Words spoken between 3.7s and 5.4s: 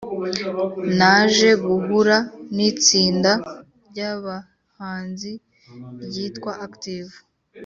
ry’abahanzi